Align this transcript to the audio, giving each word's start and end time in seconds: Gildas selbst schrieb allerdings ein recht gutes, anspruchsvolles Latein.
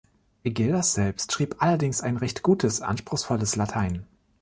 Gildas 0.45 0.95
selbst 0.95 1.31
schrieb 1.31 1.57
allerdings 1.59 2.01
ein 2.01 2.17
recht 2.17 2.41
gutes, 2.41 2.81
anspruchsvolles 2.81 3.55
Latein. 3.55 4.07